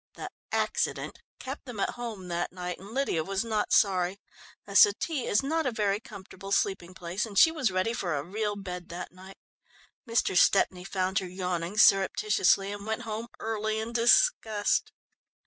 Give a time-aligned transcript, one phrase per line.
[0.15, 4.19] The "accident" kept them at home that night, and Lydia was not sorry.
[4.65, 8.23] A settee is not a very comfortable sleeping place, and she was ready for a
[8.23, 9.37] real bed that night.
[10.09, 10.35] Mr.
[10.35, 14.91] Stepney found her yawning surreptitiously, and went home early in disgust.